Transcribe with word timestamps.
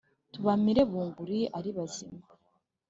Tubamire 0.33 0.81
bunguri 0.91 1.39
ari 1.57 1.69
bazima 1.77 2.23